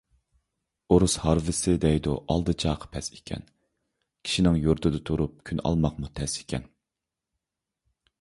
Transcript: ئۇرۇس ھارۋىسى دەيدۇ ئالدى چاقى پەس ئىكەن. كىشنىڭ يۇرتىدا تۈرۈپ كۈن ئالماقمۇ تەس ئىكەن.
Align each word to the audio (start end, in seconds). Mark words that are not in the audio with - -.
ئۇرۇس 0.93 1.15
ھارۋىسى 1.23 1.73
دەيدۇ 1.83 2.15
ئالدى 2.35 2.55
چاقى 2.63 2.89
پەس 2.95 3.09
ئىكەن. 3.17 3.43
كىشنىڭ 4.29 4.57
يۇرتىدا 4.63 5.03
تۈرۈپ 5.11 5.37
كۈن 5.51 5.61
ئالماقمۇ 5.71 6.11
تەس 6.21 6.39
ئىكەن. 6.41 6.67